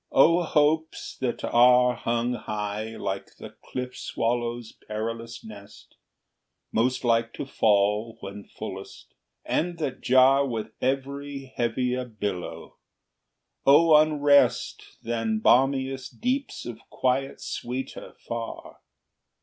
[0.11, 5.95] O hopes that are Hung high, like the cliff swallow's perilous nest,
[6.71, 9.13] Most like to fall when fullest,
[9.45, 12.77] and that jar With every heavier billow!
[13.63, 18.79] O unrest Than balmiest deeps of quiet sweeter far!